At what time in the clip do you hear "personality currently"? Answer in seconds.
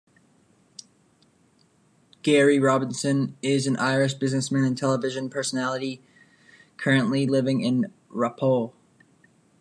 5.29-7.27